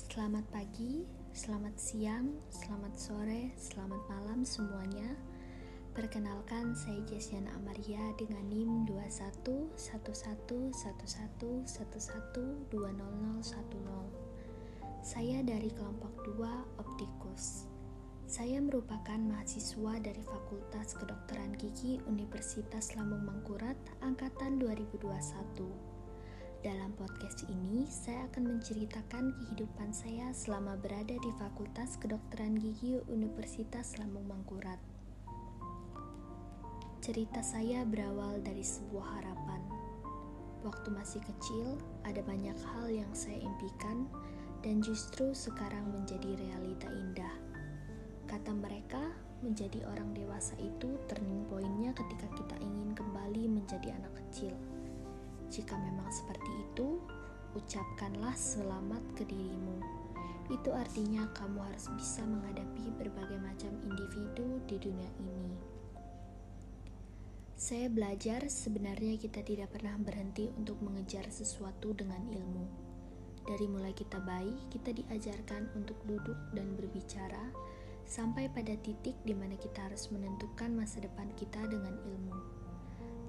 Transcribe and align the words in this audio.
Selamat 0.00 0.48
pagi, 0.48 1.04
selamat 1.36 1.76
siang, 1.76 2.32
selamat 2.48 2.96
sore, 2.96 3.52
selamat 3.60 4.00
malam 4.08 4.48
semuanya. 4.48 5.12
Perkenalkan 5.92 6.72
saya 6.72 7.04
Jesiana 7.04 7.52
Amaria 7.52 8.00
dengan 8.16 8.48
NIM 8.48 8.88
211111112010. 9.76 11.68
Saya 15.04 15.44
dari 15.44 15.68
kelompok 15.68 16.32
2 16.32 16.80
Optikus. 16.80 17.68
Saya 18.24 18.56
merupakan 18.64 19.20
mahasiswa 19.20 20.00
dari 20.00 20.24
Fakultas 20.24 20.96
Kedokteran 20.96 21.60
Gigi 21.60 22.00
Universitas 22.08 22.96
Lambung 22.96 23.28
Mangkurat 23.28 23.76
angkatan 24.00 24.64
2021. 24.64 25.89
Dalam 26.60 26.92
podcast 26.92 27.48
ini, 27.48 27.88
saya 27.88 28.28
akan 28.28 28.52
menceritakan 28.52 29.32
kehidupan 29.32 29.96
saya 29.96 30.28
selama 30.36 30.76
berada 30.76 31.16
di 31.16 31.32
Fakultas 31.40 31.96
Kedokteran 31.96 32.60
Gigi 32.60 33.00
Universitas 33.08 33.96
Lambung 33.96 34.28
Mangkurat. 34.28 34.76
Cerita 37.00 37.40
saya 37.40 37.80
berawal 37.88 38.44
dari 38.44 38.60
sebuah 38.60 39.08
harapan. 39.08 39.64
Waktu 40.60 40.92
masih 40.92 41.24
kecil, 41.24 41.80
ada 42.04 42.20
banyak 42.28 42.60
hal 42.76 42.92
yang 42.92 43.08
saya 43.16 43.40
impikan 43.40 44.04
dan 44.60 44.84
justru 44.84 45.32
sekarang 45.32 45.88
menjadi 45.88 46.36
realita 46.36 46.92
indah. 46.92 47.34
Kata 48.28 48.52
mereka, 48.52 49.00
menjadi 49.40 49.80
orang 49.88 50.12
dewasa 50.12 50.60
itu 50.60 51.00
turning 51.08 51.40
pointnya 51.48 51.96
ketika 51.96 52.28
kita 52.36 52.56
ingin 52.60 52.92
kembali 52.92 53.48
menjadi 53.48 53.96
anak 53.96 54.12
kecil. 54.12 54.52
Jika 55.50 55.74
memang 55.74 56.06
seperti 56.14 56.46
itu, 56.62 57.02
ucapkanlah 57.58 58.38
selamat 58.38 59.02
ke 59.18 59.26
dirimu. 59.26 59.82
Itu 60.46 60.70
artinya 60.70 61.26
kamu 61.34 61.58
harus 61.58 61.90
bisa 61.98 62.22
menghadapi 62.22 62.94
berbagai 62.94 63.38
macam 63.42 63.74
individu 63.82 64.62
di 64.70 64.78
dunia 64.78 65.10
ini. 65.18 65.50
Saya 67.58 67.90
belajar 67.90 68.46
sebenarnya 68.46 69.18
kita 69.18 69.42
tidak 69.42 69.74
pernah 69.74 69.98
berhenti 69.98 70.48
untuk 70.54 70.78
mengejar 70.86 71.26
sesuatu 71.28 71.98
dengan 71.98 72.22
ilmu. 72.30 72.64
Dari 73.42 73.66
mulai 73.66 73.90
kita 73.90 74.22
bayi, 74.22 74.54
kita 74.70 74.94
diajarkan 74.94 75.74
untuk 75.74 75.98
duduk 76.06 76.38
dan 76.54 76.78
berbicara, 76.78 77.50
sampai 78.06 78.46
pada 78.54 78.78
titik 78.78 79.18
di 79.26 79.34
mana 79.34 79.58
kita 79.58 79.86
harus 79.86 80.10
menentukan 80.14 80.70
masa 80.78 81.02
depan 81.02 81.26
kita 81.34 81.58
dengan 81.66 81.98
ilmu. 82.06 82.59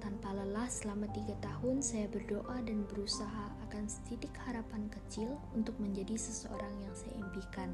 Tanpa 0.02 0.34
lelah 0.34 0.66
selama 0.66 1.06
tiga 1.14 1.38
tahun 1.38 1.78
saya 1.78 2.10
berdoa 2.10 2.58
dan 2.66 2.82
berusaha 2.90 3.54
akan 3.70 3.86
setitik 3.86 4.34
harapan 4.42 4.90
kecil 4.90 5.38
untuk 5.54 5.78
menjadi 5.78 6.18
seseorang 6.18 6.74
yang 6.82 6.90
saya 6.90 7.14
impikan. 7.22 7.70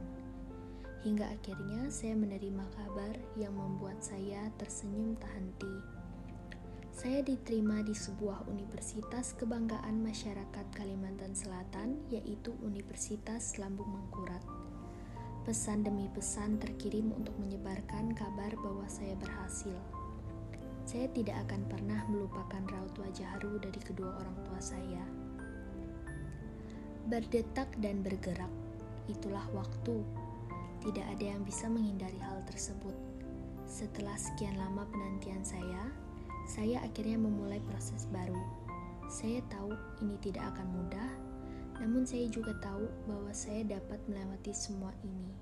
Hingga 1.09 1.25
akhirnya 1.25 1.89
saya 1.89 2.12
menerima 2.12 2.69
kabar 2.77 3.17
yang 3.41 3.56
membuat 3.56 4.05
saya 4.05 4.53
tersenyum 4.61 5.17
tak 5.17 5.33
henti. 5.41 5.73
Saya 6.93 7.25
diterima 7.25 7.81
di 7.81 7.97
sebuah 7.97 8.45
universitas 8.51 9.33
kebanggaan 9.41 10.03
masyarakat 10.05 10.67
Kalimantan 10.77 11.33
Selatan, 11.33 11.97
yaitu 12.12 12.53
Universitas 12.61 13.56
Lambung 13.56 13.89
Mangkurat. 13.89 14.45
Pesan 15.49 15.81
demi 15.81 16.12
pesan 16.12 16.61
terkirim 16.61 17.09
untuk 17.17 17.33
menyebarkan 17.41 18.12
kabar 18.12 18.53
bahwa 18.61 18.84
saya 18.84 19.17
berhasil. 19.17 19.97
Saya 20.89 21.05
tidak 21.12 21.36
akan 21.44 21.69
pernah 21.69 22.00
melupakan 22.08 22.64
raut 22.72 22.97
wajah 22.97 23.36
haru 23.36 23.61
dari 23.61 23.77
kedua 23.77 24.08
orang 24.08 24.36
tua 24.41 24.56
saya. 24.56 25.05
Berdetak 27.12 27.69
dan 27.84 28.00
bergerak, 28.00 28.48
itulah 29.05 29.44
waktu. 29.53 30.00
Tidak 30.81 31.05
ada 31.05 31.36
yang 31.36 31.44
bisa 31.44 31.69
menghindari 31.69 32.16
hal 32.25 32.41
tersebut. 32.48 32.97
Setelah 33.69 34.16
sekian 34.16 34.56
lama 34.56 34.89
penantian 34.89 35.44
saya, 35.44 35.93
saya 36.49 36.81
akhirnya 36.81 37.20
memulai 37.20 37.60
proses 37.69 38.09
baru. 38.09 38.41
Saya 39.12 39.44
tahu 39.53 39.76
ini 40.00 40.16
tidak 40.25 40.56
akan 40.56 40.72
mudah, 40.72 41.10
namun 41.84 42.09
saya 42.09 42.25
juga 42.32 42.56
tahu 42.65 42.88
bahwa 43.05 43.28
saya 43.37 43.60
dapat 43.60 44.00
melewati 44.09 44.56
semua 44.56 44.97
ini. 45.05 45.37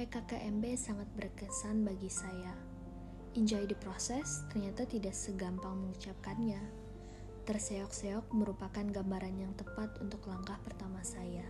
PKKMB 0.00 0.72
sangat 0.72 1.08
berkesan 1.20 1.84
bagi 1.84 2.08
saya 2.08 2.67
Enjoy 3.36 3.68
the 3.68 3.76
process 3.84 4.48
ternyata 4.48 4.88
tidak 4.88 5.12
segampang 5.12 5.76
mengucapkannya. 5.76 6.64
Terseok-seok 7.44 8.32
merupakan 8.32 8.84
gambaran 8.88 9.36
yang 9.36 9.52
tepat 9.52 9.92
untuk 10.00 10.24
langkah 10.28 10.56
pertama 10.64 11.04
saya. 11.04 11.44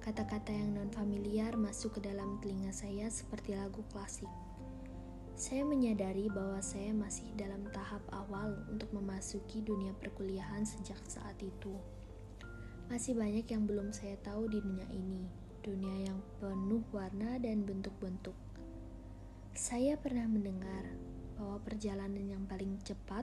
Kata-kata 0.00 0.52
yang 0.52 0.76
non-familiar 0.76 1.56
masuk 1.56 1.96
ke 1.96 2.08
dalam 2.08 2.40
telinga 2.40 2.72
saya 2.72 3.08
seperti 3.12 3.56
lagu 3.56 3.84
klasik. 3.92 4.28
Saya 5.32 5.64
menyadari 5.64 6.28
bahwa 6.28 6.60
saya 6.60 6.92
masih 6.92 7.26
dalam 7.40 7.64
tahap 7.72 8.04
awal 8.12 8.54
untuk 8.68 8.92
memasuki 8.92 9.64
dunia 9.64 9.96
perkuliahan 9.96 10.68
sejak 10.68 11.00
saat 11.08 11.36
itu. 11.40 11.72
Masih 12.92 13.16
banyak 13.16 13.48
yang 13.48 13.64
belum 13.64 13.96
saya 13.96 14.20
tahu 14.20 14.44
di 14.46 14.60
dunia 14.60 14.88
ini, 14.92 15.24
dunia 15.64 16.12
yang 16.12 16.20
penuh 16.36 16.84
warna 16.92 17.40
dan 17.40 17.64
bentuk-bentuk. 17.64 18.43
Saya 19.54 19.94
pernah 19.94 20.26
mendengar 20.26 20.82
bahwa 21.38 21.62
perjalanan 21.62 22.26
yang 22.26 22.42
paling 22.42 22.74
cepat 22.82 23.22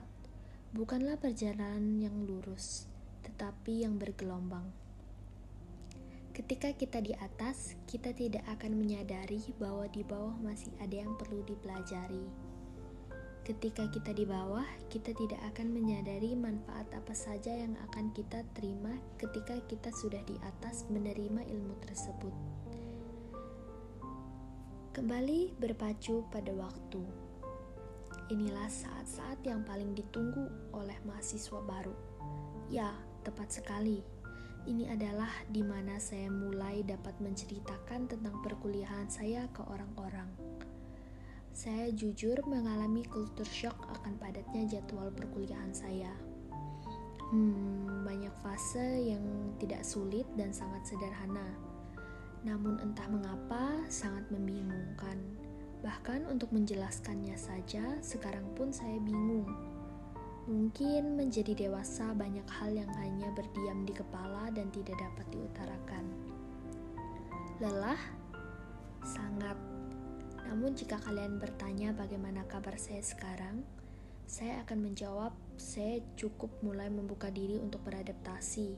bukanlah 0.72 1.20
perjalanan 1.20 2.00
yang 2.00 2.24
lurus, 2.24 2.88
tetapi 3.20 3.84
yang 3.84 4.00
bergelombang. 4.00 4.64
Ketika 6.32 6.72
kita 6.72 7.04
di 7.04 7.12
atas, 7.20 7.76
kita 7.84 8.16
tidak 8.16 8.48
akan 8.48 8.80
menyadari 8.80 9.44
bahwa 9.60 9.84
di 9.92 10.00
bawah 10.00 10.32
masih 10.40 10.72
ada 10.80 11.04
yang 11.04 11.12
perlu 11.20 11.44
dipelajari. 11.44 12.24
Ketika 13.44 13.92
kita 13.92 14.16
di 14.16 14.24
bawah, 14.24 14.64
kita 14.88 15.12
tidak 15.12 15.44
akan 15.52 15.68
menyadari 15.68 16.32
manfaat 16.32 16.88
apa 16.96 17.12
saja 17.12 17.52
yang 17.52 17.76
akan 17.92 18.08
kita 18.16 18.40
terima 18.56 18.96
ketika 19.20 19.60
kita 19.68 19.92
sudah 19.92 20.24
di 20.24 20.40
atas 20.48 20.88
menerima 20.88 21.44
ilmu 21.44 21.76
tersebut. 21.84 22.32
Kembali 24.92 25.56
berpacu 25.56 26.20
pada 26.28 26.52
waktu. 26.52 27.00
Inilah 28.28 28.68
saat-saat 28.68 29.40
yang 29.40 29.64
paling 29.64 29.96
ditunggu 29.96 30.52
oleh 30.76 31.00
mahasiswa 31.08 31.64
baru. 31.64 31.96
Ya, 32.68 32.92
tepat 33.24 33.56
sekali. 33.56 34.04
Ini 34.68 34.92
adalah 34.92 35.32
di 35.48 35.64
mana 35.64 35.96
saya 35.96 36.28
mulai 36.28 36.84
dapat 36.84 37.16
menceritakan 37.24 38.04
tentang 38.04 38.44
perkuliahan 38.44 39.08
saya 39.08 39.48
ke 39.56 39.64
orang-orang. 39.64 40.28
Saya 41.56 41.88
jujur 41.96 42.44
mengalami 42.44 43.08
kultur 43.08 43.48
shock 43.48 43.80
akan 43.96 44.20
padatnya 44.20 44.76
jadwal 44.76 45.08
perkuliahan 45.08 45.72
saya. 45.72 46.12
Hmm, 47.32 48.04
banyak 48.04 48.36
fase 48.44 49.08
yang 49.08 49.24
tidak 49.56 49.88
sulit 49.88 50.28
dan 50.36 50.52
sangat 50.52 50.84
sederhana 50.84 51.71
namun 52.42 52.78
entah 52.82 53.06
mengapa 53.06 53.86
sangat 53.86 54.26
membingungkan. 54.34 55.18
Bahkan 55.82 56.26
untuk 56.30 56.54
menjelaskannya 56.54 57.34
saja, 57.34 57.98
sekarang 58.02 58.46
pun 58.54 58.70
saya 58.70 58.98
bingung. 59.02 59.46
Mungkin 60.46 61.14
menjadi 61.14 61.54
dewasa 61.54 62.10
banyak 62.18 62.46
hal 62.50 62.74
yang 62.74 62.90
hanya 62.98 63.30
berdiam 63.34 63.86
di 63.86 63.94
kepala 63.94 64.50
dan 64.50 64.70
tidak 64.74 64.98
dapat 64.98 65.26
diutarakan. 65.30 66.04
Lelah? 67.62 67.98
Sangat. 69.06 69.54
Namun 70.46 70.74
jika 70.74 70.98
kalian 70.98 71.38
bertanya 71.38 71.94
bagaimana 71.94 72.42
kabar 72.50 72.74
saya 72.74 73.02
sekarang, 73.02 73.62
saya 74.26 74.62
akan 74.66 74.78
menjawab 74.82 75.34
saya 75.58 76.02
cukup 76.18 76.50
mulai 76.62 76.90
membuka 76.90 77.30
diri 77.30 77.58
untuk 77.62 77.86
beradaptasi. 77.86 78.74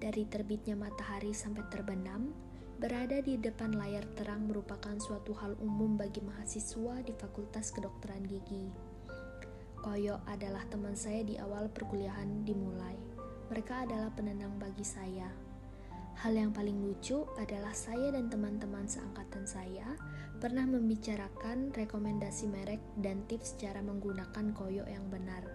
Dari 0.00 0.24
terbitnya 0.24 0.72
matahari 0.72 1.36
sampai 1.36 1.68
terbenam, 1.68 2.32
Berada 2.82 3.22
di 3.22 3.38
depan 3.38 3.78
layar 3.78 4.02
terang 4.18 4.50
merupakan 4.50 4.98
suatu 4.98 5.30
hal 5.38 5.54
umum 5.62 5.94
bagi 5.94 6.18
mahasiswa 6.18 6.98
di 7.06 7.14
Fakultas 7.14 7.70
Kedokteran 7.70 8.26
Gigi. 8.26 8.74
Koyo 9.78 10.18
adalah 10.26 10.66
teman 10.66 10.98
saya 10.98 11.22
di 11.22 11.38
awal 11.38 11.70
perkuliahan 11.70 12.42
dimulai. 12.42 12.98
Mereka 13.54 13.86
adalah 13.86 14.10
penenang 14.10 14.58
bagi 14.58 14.82
saya. 14.82 15.30
Hal 16.26 16.34
yang 16.34 16.50
paling 16.50 16.82
lucu 16.82 17.22
adalah 17.38 17.70
saya 17.70 18.10
dan 18.10 18.26
teman-teman 18.26 18.90
seangkatan 18.90 19.46
saya 19.46 19.86
pernah 20.42 20.66
membicarakan 20.66 21.70
rekomendasi 21.70 22.50
merek 22.50 22.82
dan 22.98 23.22
tips 23.30 23.62
cara 23.62 23.78
menggunakan 23.78 24.50
koyo 24.58 24.82
yang 24.90 25.06
benar. 25.06 25.46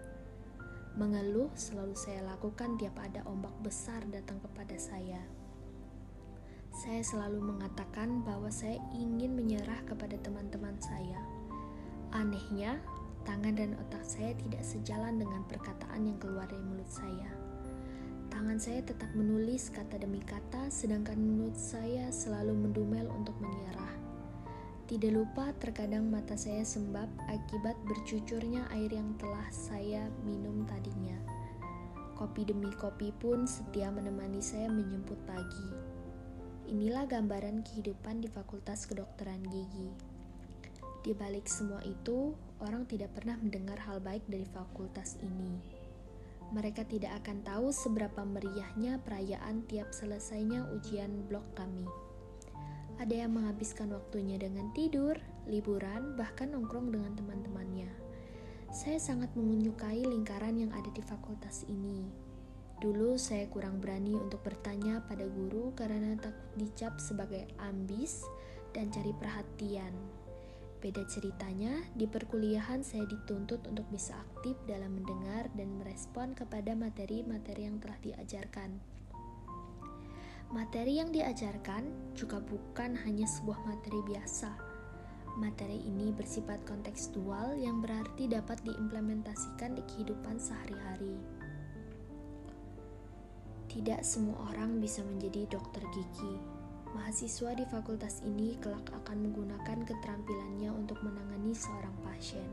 Mengeluh 0.96 1.52
selalu 1.52 1.92
saya 1.92 2.24
lakukan 2.24 2.80
tiap 2.80 2.96
ada 2.96 3.20
ombak 3.28 3.52
besar 3.60 4.00
datang 4.08 4.40
kepada 4.40 4.80
saya. 4.80 5.20
Saya 6.78 7.02
selalu 7.02 7.42
mengatakan 7.42 8.22
bahwa 8.22 8.54
saya 8.54 8.78
ingin 8.94 9.34
menyerah 9.34 9.82
kepada 9.82 10.14
teman-teman 10.22 10.78
saya. 10.78 11.18
Anehnya, 12.14 12.78
tangan 13.26 13.58
dan 13.58 13.74
otak 13.82 14.06
saya 14.06 14.30
tidak 14.38 14.62
sejalan 14.62 15.18
dengan 15.18 15.42
perkataan 15.50 16.06
yang 16.06 16.14
keluar 16.22 16.46
dari 16.46 16.62
mulut 16.62 16.86
saya. 16.86 17.34
Tangan 18.30 18.62
saya 18.62 18.78
tetap 18.86 19.10
menulis 19.18 19.74
kata 19.74 19.98
demi 19.98 20.22
kata, 20.22 20.70
sedangkan 20.70 21.18
mulut 21.18 21.58
saya 21.58 22.14
selalu 22.14 22.54
mendumel 22.54 23.10
untuk 23.10 23.34
menyerah. 23.42 23.98
Tidak 24.86 25.10
lupa, 25.10 25.50
terkadang 25.58 26.06
mata 26.06 26.38
saya 26.38 26.62
sembab 26.62 27.10
akibat 27.26 27.74
bercucurnya 27.90 28.70
air 28.70 28.94
yang 28.94 29.18
telah 29.18 29.50
saya 29.50 30.06
minum 30.22 30.62
tadinya. 30.70 31.18
Kopi 32.14 32.46
demi 32.46 32.70
kopi 32.78 33.10
pun 33.18 33.50
setia 33.50 33.90
menemani 33.90 34.38
saya 34.38 34.70
menjemput 34.70 35.18
pagi. 35.26 35.87
Inilah 36.68 37.08
gambaran 37.08 37.64
kehidupan 37.64 38.20
di 38.20 38.28
Fakultas 38.28 38.84
Kedokteran 38.84 39.40
Gigi. 39.48 39.88
Di 41.00 41.16
balik 41.16 41.48
semua 41.48 41.80
itu, 41.82 42.36
orang 42.60 42.84
tidak 42.84 43.16
pernah 43.16 43.40
mendengar 43.40 43.80
hal 43.88 44.04
baik 44.04 44.28
dari 44.28 44.44
fakultas 44.44 45.16
ini 45.24 45.78
mereka 46.48 46.80
tidak 46.88 47.20
akan 47.24 47.44
tahu 47.44 47.68
seberapa 47.68 48.24
meriahnya 48.24 49.04
perayaan 49.04 49.68
tiap 49.68 49.92
selesainya 49.92 50.64
ujian 50.72 51.28
blok 51.28 51.44
kami. 51.52 51.84
Ada 52.98 53.28
yang 53.28 53.36
menghabiskan 53.36 53.92
waktunya 53.92 54.40
dengan 54.40 54.72
tidur, 54.72 55.14
liburan, 55.44 56.16
bahkan 56.16 56.50
nongkrong 56.50 56.90
dengan 56.90 57.14
teman-temannya. 57.14 57.92
Saya 58.72 58.98
sangat 58.98 59.32
menyukai 59.36 60.02
lingkaran 60.02 60.56
yang 60.56 60.72
ada 60.72 60.88
di 60.90 61.04
fakultas 61.04 61.68
ini. 61.68 62.27
Dulu 62.78 63.18
saya 63.18 63.50
kurang 63.50 63.82
berani 63.82 64.14
untuk 64.14 64.38
bertanya 64.46 65.02
pada 65.10 65.26
guru 65.26 65.74
karena 65.74 66.14
takut 66.14 66.46
dicap 66.54 66.94
sebagai 67.02 67.42
ambis 67.58 68.22
dan 68.70 68.86
cari 68.94 69.10
perhatian. 69.18 69.90
Beda 70.78 71.02
ceritanya, 71.10 71.74
di 71.98 72.06
perkuliahan 72.06 72.86
saya 72.86 73.02
dituntut 73.02 73.66
untuk 73.66 73.82
bisa 73.90 74.14
aktif 74.14 74.54
dalam 74.70 74.94
mendengar 74.94 75.50
dan 75.58 75.74
merespon 75.74 76.38
kepada 76.38 76.78
materi-materi 76.78 77.66
yang 77.66 77.82
telah 77.82 77.98
diajarkan. 77.98 78.78
Materi 80.54 81.02
yang 81.02 81.10
diajarkan 81.10 82.14
juga 82.14 82.38
bukan 82.38 82.94
hanya 83.02 83.26
sebuah 83.26 83.58
materi 83.66 84.00
biasa. 84.06 84.54
Materi 85.42 85.82
ini 85.82 86.14
bersifat 86.14 86.62
kontekstual 86.62 87.58
yang 87.58 87.82
berarti 87.82 88.30
dapat 88.30 88.62
diimplementasikan 88.62 89.74
di 89.74 89.82
kehidupan 89.82 90.38
sehari-hari. 90.38 91.37
Tidak 93.68 94.00
semua 94.00 94.50
orang 94.50 94.80
bisa 94.80 95.04
menjadi 95.04 95.44
dokter 95.46 95.84
gigi 95.92 96.58
Mahasiswa 96.96 97.52
di 97.52 97.68
fakultas 97.68 98.24
ini 98.24 98.56
kelak 98.56 98.88
akan 98.88 99.28
menggunakan 99.28 99.84
keterampilannya 99.84 100.72
untuk 100.72 100.96
menangani 101.04 101.52
seorang 101.52 101.92
pasien. 102.00 102.48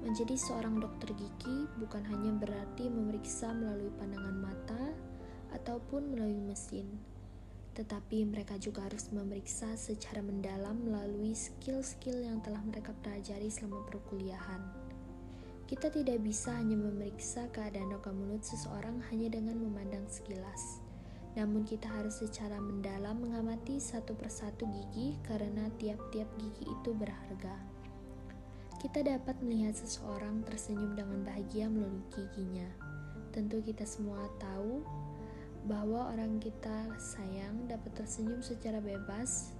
Menjadi 0.00 0.32
seorang 0.32 0.80
dokter 0.80 1.12
gigi 1.12 1.68
bukan 1.76 2.08
hanya 2.08 2.32
berarti 2.40 2.88
memeriksa 2.88 3.52
melalui 3.52 3.92
pandangan 4.00 4.36
mata 4.40 4.84
ataupun 5.52 6.08
melalui 6.16 6.40
mesin, 6.40 6.88
tetapi 7.76 8.24
mereka 8.24 8.56
juga 8.56 8.88
harus 8.88 9.12
memeriksa 9.12 9.76
secara 9.76 10.24
mendalam 10.24 10.80
melalui 10.88 11.36
skill-skill 11.36 12.24
yang 12.24 12.40
telah 12.40 12.64
mereka 12.64 12.96
pelajari 13.04 13.52
selama 13.52 13.84
perkuliahan. 13.92 14.87
Kita 15.68 15.92
tidak 15.92 16.24
bisa 16.24 16.56
hanya 16.56 16.80
memeriksa 16.80 17.44
keadaan 17.52 17.92
rongga 17.92 18.10
mulut 18.16 18.40
seseorang 18.40 19.04
hanya 19.12 19.28
dengan 19.36 19.60
memandang 19.60 20.08
sekilas 20.08 20.80
namun 21.38 21.62
kita 21.62 21.86
harus 21.86 22.18
secara 22.18 22.58
mendalam 22.58 23.22
mengamati 23.22 23.78
satu 23.78 24.18
persatu 24.18 24.66
gigi 24.66 25.14
karena 25.22 25.70
tiap-tiap 25.78 26.26
gigi 26.34 26.66
itu 26.66 26.90
berharga. 26.90 27.54
Kita 28.82 29.06
dapat 29.06 29.38
melihat 29.42 29.78
seseorang 29.78 30.42
tersenyum 30.42 30.98
dengan 30.98 31.22
bahagia 31.22 31.70
melalui 31.70 32.02
giginya. 32.10 32.66
Tentu 33.30 33.62
kita 33.62 33.86
semua 33.86 34.26
tahu 34.42 34.82
bahwa 35.70 36.10
orang 36.10 36.42
kita 36.42 36.90
sayang 36.98 37.70
dapat 37.70 37.94
tersenyum 37.94 38.42
secara 38.42 38.82
bebas 38.82 39.54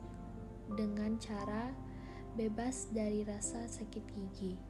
dengan 0.75 1.14
cara 1.22 1.70
bebas 2.34 2.90
dari 2.90 3.22
rasa 3.22 3.70
sakit 3.70 4.02
gigi. 4.19 4.68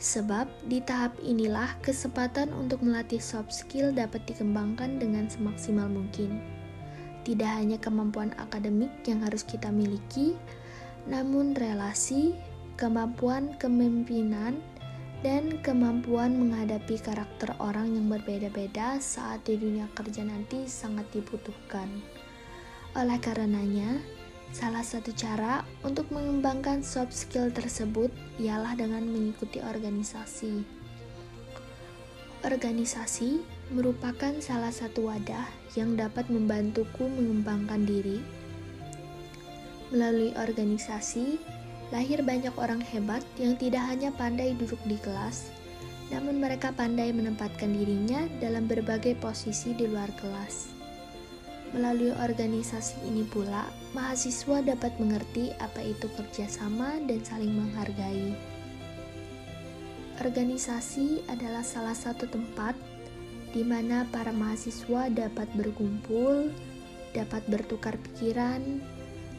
Sebab 0.01 0.49
di 0.69 0.81
tahap 0.85 1.17
inilah 1.25 1.77
kesempatan 1.81 2.53
untuk 2.53 2.85
melatih 2.85 3.21
soft 3.21 3.53
skill 3.53 3.93
dapat 3.93 4.25
dikembangkan 4.29 5.01
dengan 5.01 5.29
semaksimal 5.29 5.89
mungkin. 5.89 6.41
Tidak 7.25 7.49
hanya 7.49 7.77
kemampuan 7.77 8.33
akademik 8.41 8.93
yang 9.05 9.21
harus 9.25 9.45
kita 9.45 9.69
miliki, 9.69 10.37
namun 11.05 11.53
relasi, 11.53 12.33
kemampuan 12.81 13.57
kepemimpinan, 13.61 14.57
dan 15.21 15.61
kemampuan 15.61 16.33
menghadapi 16.33 16.97
karakter 16.97 17.53
orang 17.61 17.93
yang 17.93 18.09
berbeda-beda 18.09 18.97
saat 19.05 19.45
di 19.45 19.61
dunia 19.61 19.85
kerja 19.93 20.25
nanti 20.25 20.65
sangat 20.65 21.05
dibutuhkan. 21.13 21.89
Oleh 22.97 23.21
karenanya, 23.21 24.01
Salah 24.51 24.83
satu 24.83 25.15
cara 25.15 25.63
untuk 25.87 26.11
mengembangkan 26.11 26.83
soft 26.83 27.15
skill 27.15 27.55
tersebut 27.55 28.11
ialah 28.43 28.75
dengan 28.75 29.07
mengikuti 29.07 29.63
organisasi. 29.63 30.67
Organisasi 32.43 33.39
merupakan 33.71 34.35
salah 34.43 34.75
satu 34.75 35.07
wadah 35.07 35.47
yang 35.79 35.95
dapat 35.95 36.27
membantuku 36.27 37.07
mengembangkan 37.07 37.87
diri. 37.87 38.19
Melalui 39.95 40.35
organisasi, 40.35 41.39
lahir 41.95 42.19
banyak 42.27 42.55
orang 42.59 42.83
hebat 42.83 43.23
yang 43.39 43.55
tidak 43.55 43.87
hanya 43.87 44.11
pandai 44.15 44.59
duduk 44.59 44.79
di 44.83 44.99
kelas, 44.99 45.55
namun 46.11 46.43
mereka 46.43 46.75
pandai 46.75 47.15
menempatkan 47.15 47.71
dirinya 47.71 48.27
dalam 48.43 48.67
berbagai 48.67 49.15
posisi 49.23 49.79
di 49.79 49.87
luar 49.87 50.11
kelas. 50.19 50.80
Melalui 51.71 52.11
organisasi 52.11 52.99
ini 53.07 53.23
pula, 53.23 53.71
mahasiswa 53.95 54.59
dapat 54.59 54.91
mengerti 54.99 55.55
apa 55.63 55.79
itu 55.87 56.11
kerjasama 56.19 56.99
dan 57.07 57.23
saling 57.23 57.55
menghargai. 57.55 58.35
Organisasi 60.19 61.25
adalah 61.31 61.63
salah 61.63 61.95
satu 61.95 62.27
tempat 62.27 62.75
di 63.55 63.63
mana 63.63 64.07
para 64.11 64.31
mahasiswa 64.35 65.11
dapat 65.11 65.47
berkumpul, 65.55 66.51
dapat 67.15 67.43
bertukar 67.47 67.99
pikiran, 67.99 68.83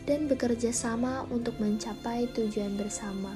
dan 0.04 0.28
bekerja 0.28 0.74
sama 0.76 1.24
untuk 1.32 1.56
mencapai 1.60 2.28
tujuan 2.36 2.76
bersama. 2.76 3.36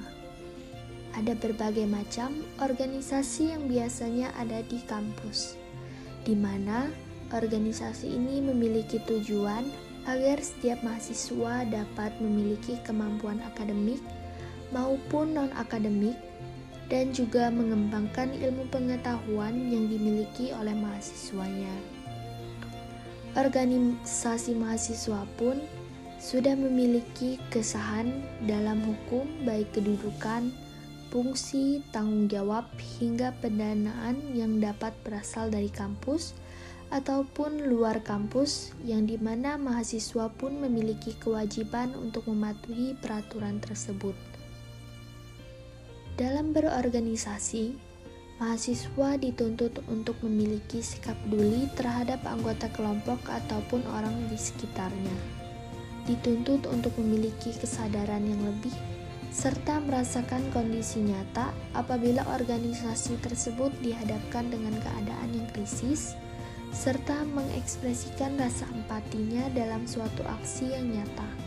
Ada 1.16 1.32
berbagai 1.40 1.88
macam 1.88 2.36
organisasi 2.60 3.56
yang 3.56 3.72
biasanya 3.72 4.36
ada 4.36 4.60
di 4.68 4.84
kampus, 4.84 5.56
di 6.28 6.36
mana 6.36 6.92
Organisasi 7.34 8.06
ini 8.06 8.38
memiliki 8.42 9.02
tujuan 9.10 9.66
agar 10.06 10.38
setiap 10.38 10.78
mahasiswa 10.86 11.66
dapat 11.66 12.14
memiliki 12.22 12.78
kemampuan 12.86 13.42
akademik 13.42 13.98
maupun 14.70 15.34
non-akademik 15.34 16.14
dan 16.86 17.10
juga 17.10 17.50
mengembangkan 17.50 18.30
ilmu 18.38 18.70
pengetahuan 18.70 19.58
yang 19.74 19.90
dimiliki 19.90 20.54
oleh 20.54 20.78
mahasiswanya. 20.78 21.74
Organisasi 23.34 24.54
mahasiswa 24.54 25.26
pun 25.36 25.58
sudah 26.22 26.54
memiliki 26.54 27.42
kesahan 27.50 28.24
dalam 28.46 28.80
hukum 28.86 29.26
baik 29.44 29.74
kedudukan, 29.74 30.54
fungsi, 31.10 31.82
tanggung 31.90 32.30
jawab, 32.32 32.70
hingga 33.02 33.34
pendanaan 33.42 34.22
yang 34.32 34.62
dapat 34.62 34.96
berasal 35.04 35.50
dari 35.52 35.68
kampus 35.74 36.38
ataupun 36.94 37.66
luar 37.66 38.02
kampus 38.06 38.76
yang 38.86 39.10
di 39.10 39.18
mana 39.18 39.58
mahasiswa 39.58 40.30
pun 40.34 40.62
memiliki 40.62 41.18
kewajiban 41.18 41.94
untuk 41.98 42.30
mematuhi 42.30 42.94
peraturan 43.02 43.58
tersebut. 43.58 44.14
Dalam 46.16 46.56
berorganisasi, 46.56 47.76
mahasiswa 48.40 49.10
dituntut 49.20 49.84
untuk 49.92 50.16
memiliki 50.24 50.80
sikap 50.80 51.16
peduli 51.28 51.68
terhadap 51.76 52.24
anggota 52.24 52.72
kelompok 52.72 53.20
ataupun 53.28 53.84
orang 53.92 54.16
di 54.32 54.38
sekitarnya. 54.40 55.18
Dituntut 56.06 56.70
untuk 56.70 56.94
memiliki 57.02 57.52
kesadaran 57.58 58.24
yang 58.24 58.40
lebih 58.46 58.72
serta 59.36 59.84
merasakan 59.84 60.48
kondisi 60.56 61.04
nyata 61.04 61.52
apabila 61.76 62.24
organisasi 62.32 63.20
tersebut 63.20 63.76
dihadapkan 63.84 64.48
dengan 64.48 64.72
keadaan 64.80 65.36
yang 65.36 65.50
krisis, 65.52 66.16
serta 66.76 67.24
mengekspresikan 67.32 68.36
rasa 68.36 68.68
empatinya 68.76 69.48
dalam 69.56 69.88
suatu 69.88 70.28
aksi 70.28 70.76
yang 70.76 70.92
nyata 70.92 71.46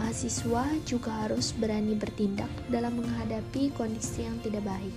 mahasiswa 0.00 0.64
juga 0.88 1.12
harus 1.26 1.52
berani 1.52 1.92
bertindak 1.92 2.48
dalam 2.72 3.02
menghadapi 3.02 3.68
kondisi 3.74 4.24
yang 4.24 4.38
tidak 4.40 4.64
baik. 4.64 4.96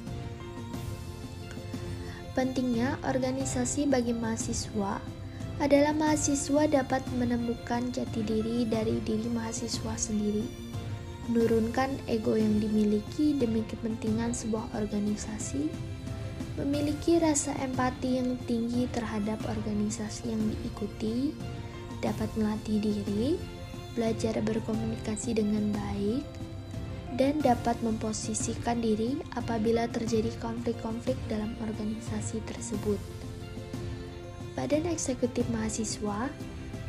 Pentingnya 2.34 2.98
organisasi 3.06 3.86
bagi 3.86 4.16
mahasiswa 4.16 4.98
adalah 5.62 5.94
mahasiswa 5.94 6.66
dapat 6.66 7.06
menemukan 7.14 7.94
jati 7.94 8.26
diri 8.26 8.66
dari 8.66 8.98
diri 9.06 9.30
mahasiswa 9.30 9.94
sendiri, 9.94 10.42
menurunkan 11.30 11.94
ego 12.10 12.34
yang 12.34 12.58
dimiliki 12.58 13.38
demi 13.38 13.62
kepentingan 13.70 14.34
sebuah 14.34 14.66
organisasi, 14.74 15.70
memiliki 16.54 17.18
rasa 17.18 17.54
empati 17.58 18.22
yang 18.22 18.38
tinggi 18.46 18.86
terhadap 18.94 19.42
organisasi 19.50 20.30
yang 20.30 20.44
diikuti, 20.54 21.34
dapat 22.06 22.30
melatih 22.38 22.78
diri, 22.78 23.42
belajar 23.98 24.38
berkomunikasi 24.42 25.38
dengan 25.38 25.74
baik, 25.74 26.22
dan 27.18 27.38
dapat 27.42 27.78
memposisikan 27.86 28.82
diri 28.82 29.22
apabila 29.38 29.86
terjadi 29.90 30.34
konflik-konflik 30.42 31.18
dalam 31.30 31.54
organisasi 31.62 32.42
tersebut. 32.46 32.98
Badan 34.54 34.86
Eksekutif 34.90 35.46
Mahasiswa 35.50 36.30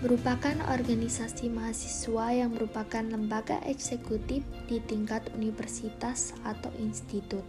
merupakan 0.04 0.56
organisasi 0.68 1.49
mahasiswa 1.49 2.26
yang 2.28 2.52
merupakan 2.52 3.00
lembaga 3.00 3.56
eksekutif 3.64 4.44
di 4.68 4.76
tingkat 4.85 5.25
universitas 5.33 6.37
atau 6.44 6.68
institut. 6.76 7.40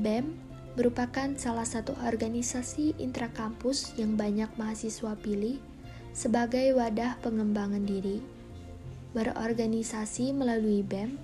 BEM 0.00 0.45
merupakan 0.76 1.32
salah 1.40 1.64
satu 1.64 1.96
organisasi 2.04 3.00
intrakampus 3.00 3.96
yang 3.96 4.12
banyak 4.12 4.52
mahasiswa 4.60 5.16
pilih 5.16 5.56
sebagai 6.12 6.76
wadah 6.76 7.16
pengembangan 7.24 7.80
diri. 7.80 8.20
Berorganisasi 9.16 10.36
melalui 10.36 10.84
BEM 10.84 11.16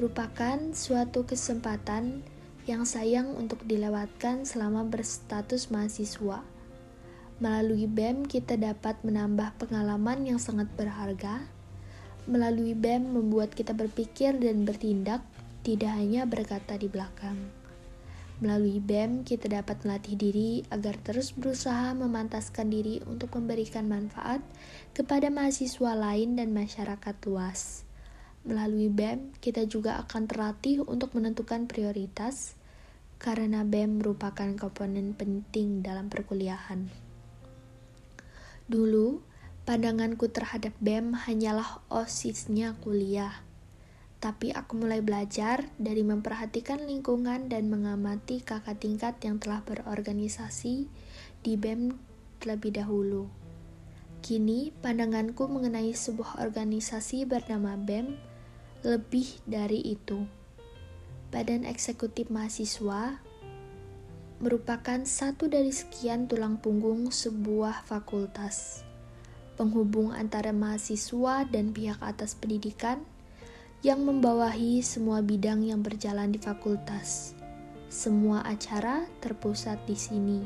merupakan 0.00 0.56
suatu 0.72 1.28
kesempatan 1.28 2.24
yang 2.64 2.88
sayang 2.88 3.36
untuk 3.36 3.60
dilewatkan 3.68 4.48
selama 4.48 4.88
berstatus 4.88 5.68
mahasiswa. 5.68 6.40
Melalui 7.36 7.84
BEM 7.84 8.24
kita 8.24 8.56
dapat 8.56 8.96
menambah 9.04 9.60
pengalaman 9.60 10.24
yang 10.24 10.40
sangat 10.40 10.72
berharga. 10.72 11.44
Melalui 12.24 12.72
BEM 12.72 13.12
membuat 13.12 13.52
kita 13.52 13.76
berpikir 13.76 14.40
dan 14.40 14.64
bertindak, 14.64 15.20
tidak 15.60 15.92
hanya 15.92 16.24
berkata 16.24 16.80
di 16.80 16.88
belakang. 16.88 17.65
Melalui 18.36 18.84
BEM, 18.84 19.24
kita 19.24 19.48
dapat 19.48 19.80
melatih 19.80 20.12
diri 20.12 20.60
agar 20.68 21.00
terus 21.00 21.32
berusaha 21.32 21.96
memantaskan 21.96 22.68
diri 22.68 23.00
untuk 23.08 23.32
memberikan 23.32 23.88
manfaat 23.88 24.44
kepada 24.92 25.32
mahasiswa 25.32 25.96
lain 25.96 26.36
dan 26.36 26.52
masyarakat 26.52 27.16
luas. 27.24 27.88
Melalui 28.44 28.92
BEM, 28.92 29.32
kita 29.40 29.64
juga 29.64 29.96
akan 30.04 30.28
terlatih 30.28 30.84
untuk 30.84 31.16
menentukan 31.16 31.64
prioritas, 31.64 32.52
karena 33.16 33.64
BEM 33.64 34.04
merupakan 34.04 34.52
komponen 34.60 35.16
penting 35.16 35.80
dalam 35.80 36.12
perkuliahan. 36.12 36.92
Dulu, 38.68 39.24
pandanganku 39.64 40.28
terhadap 40.28 40.76
BEM 40.84 41.24
hanyalah 41.24 41.80
osisnya 41.88 42.76
kuliah 42.84 43.45
tapi 44.26 44.50
aku 44.50 44.82
mulai 44.82 45.06
belajar 45.06 45.70
dari 45.78 46.02
memperhatikan 46.02 46.82
lingkungan 46.82 47.46
dan 47.46 47.70
mengamati 47.70 48.42
kakak 48.42 48.82
tingkat 48.82 49.14
yang 49.22 49.38
telah 49.38 49.62
berorganisasi 49.62 50.90
di 51.46 51.54
BEM 51.54 51.94
terlebih 52.42 52.74
dahulu. 52.74 53.30
Kini, 54.26 54.74
pandanganku 54.82 55.46
mengenai 55.46 55.94
sebuah 55.94 56.42
organisasi 56.42 57.22
bernama 57.22 57.78
BEM 57.78 58.18
lebih 58.82 59.30
dari 59.46 59.94
itu. 59.94 60.26
Badan 61.30 61.62
Eksekutif 61.62 62.26
Mahasiswa 62.26 63.22
merupakan 64.42 65.06
satu 65.06 65.46
dari 65.46 65.70
sekian 65.70 66.26
tulang 66.26 66.58
punggung 66.58 67.14
sebuah 67.14 67.86
fakultas, 67.86 68.82
penghubung 69.54 70.10
antara 70.10 70.50
mahasiswa 70.50 71.46
dan 71.46 71.70
pihak 71.70 72.02
atas 72.02 72.34
pendidikan 72.34 73.06
yang 73.86 74.02
membawahi 74.02 74.82
semua 74.82 75.22
bidang 75.22 75.62
yang 75.62 75.78
berjalan 75.78 76.34
di 76.34 76.42
fakultas. 76.42 77.38
Semua 77.86 78.42
acara 78.42 79.06
terpusat 79.22 79.78
di 79.86 79.94
sini, 79.94 80.42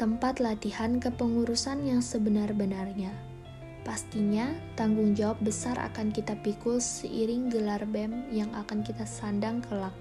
tempat 0.00 0.40
latihan 0.40 0.96
kepengurusan 0.96 1.84
yang 1.84 2.00
sebenar-benarnya. 2.00 3.12
Pastinya, 3.84 4.56
tanggung 4.72 5.12
jawab 5.12 5.36
besar 5.44 5.76
akan 5.76 6.08
kita 6.08 6.32
pikul 6.40 6.80
seiring 6.80 7.52
gelar 7.52 7.84
BEM 7.84 8.32
yang 8.32 8.48
akan 8.56 8.80
kita 8.80 9.04
sandang 9.04 9.60
kelak. 9.60 9.92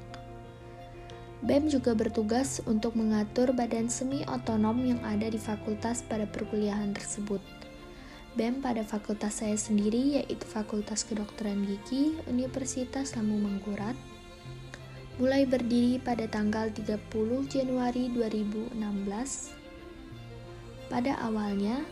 BEM 1.44 1.68
juga 1.68 1.92
bertugas 1.92 2.64
untuk 2.64 2.96
mengatur 2.96 3.52
badan 3.52 3.92
semi 3.92 4.24
otonom 4.32 4.80
yang 4.80 5.04
ada 5.04 5.28
di 5.28 5.36
fakultas 5.36 6.08
pada 6.08 6.24
perkuliahan 6.24 6.96
tersebut. 6.96 7.44
BEM 8.36 8.60
pada 8.60 8.84
fakultas 8.84 9.40
saya 9.40 9.56
sendiri 9.56 10.20
yaitu 10.20 10.44
Fakultas 10.44 11.08
Kedokteran 11.08 11.64
Gigi 11.64 12.20
Universitas 12.28 13.16
Lambung 13.16 13.48
Mangkurat 13.48 13.96
mulai 15.16 15.48
berdiri 15.48 16.04
pada 16.04 16.28
tanggal 16.28 16.68
30 16.68 17.00
Januari 17.48 18.12
2016. 18.12 18.76
Pada 20.92 21.16
awalnya, 21.24 21.88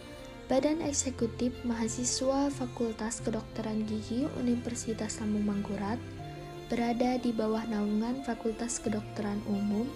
Badan 0.52 0.84
Eksekutif 0.84 1.56
Mahasiswa 1.64 2.52
Fakultas 2.52 3.24
Kedokteran 3.24 3.88
Gigi 3.88 4.28
Universitas 4.36 5.24
Lambung 5.24 5.48
Mangkurat 5.48 5.96
berada 6.68 7.16
di 7.24 7.32
bawah 7.32 7.64
naungan 7.72 8.20
Fakultas 8.28 8.84
Kedokteran 8.84 9.40
Umum 9.48 9.88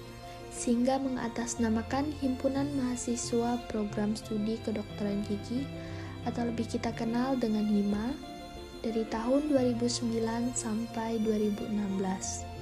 sehingga 0.56 0.96
mengatasnamakan 0.96 2.08
Himpunan 2.24 2.72
Mahasiswa 2.80 3.60
Program 3.68 4.16
Studi 4.16 4.56
Kedokteran 4.63 5.27
Gigi 5.27 5.68
atau 6.27 6.43
lebih 6.43 6.67
kita 6.67 6.91
kenal 6.91 7.39
dengan 7.39 7.63
HIMA 7.63 8.12
dari 8.84 9.07
tahun 9.07 9.48
2009 9.50 10.53
sampai 10.53 11.17
2016. 11.24 12.57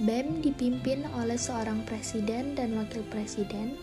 BEM 0.00 0.40
dipimpin 0.40 1.04
oleh 1.20 1.36
seorang 1.36 1.84
presiden 1.84 2.56
dan 2.56 2.72
wakil 2.74 3.04
presiden, 3.12 3.76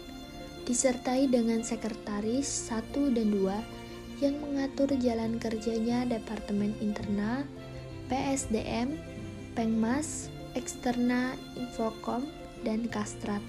disertai 0.65 1.29
dengan 1.29 1.62
sekretaris 1.62 2.67
1 2.74 3.15
dan 3.15 3.29
2 3.31 4.25
yang 4.25 4.36
mengatur 4.41 4.89
jalan 4.98 5.38
kerjanya 5.38 6.10
Departemen 6.10 6.74
Interna, 6.81 7.46
PSDM, 8.10 8.98
Pengmas, 9.53 10.34
Eksterna, 10.57 11.38
Infokom, 11.53 12.25
dan 12.65 12.89
Kastrat. 12.89 13.41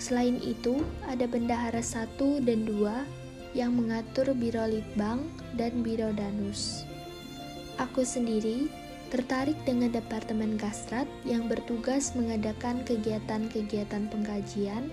Selain 0.00 0.40
itu, 0.40 0.80
ada 1.04 1.28
bendahara 1.28 1.84
1 1.84 2.16
dan 2.40 2.64
2 2.64 3.19
yang 3.56 3.74
mengatur 3.74 4.30
Biro 4.36 4.62
Litbang 4.66 5.26
dan 5.58 5.82
Biro 5.82 6.14
Danus. 6.14 6.86
Aku 7.80 8.04
sendiri 8.04 8.70
tertarik 9.10 9.58
dengan 9.66 9.90
Departemen 9.90 10.54
Kastrat 10.54 11.10
yang 11.26 11.50
bertugas 11.50 12.14
mengadakan 12.14 12.86
kegiatan-kegiatan 12.86 14.06
pengkajian, 14.06 14.86